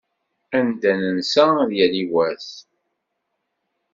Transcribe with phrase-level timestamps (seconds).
[0.57, 2.49] Anda nensa, ad yali wass.